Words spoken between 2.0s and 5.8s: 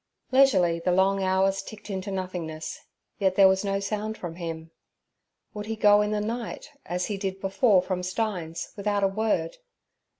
nothingness, yet there was no sound from him. Would he